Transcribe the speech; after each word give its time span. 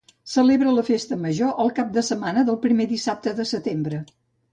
Celebra 0.35 0.71
la 0.77 0.83
Festa 0.85 1.17
Major 1.25 1.51
el 1.63 1.69
cap 1.79 1.91
de 1.97 2.03
setmana 2.07 2.45
del 2.47 2.57
primer 2.65 2.87
dissabte 2.95 3.35
de 3.41 3.47
setembre. 3.51 4.01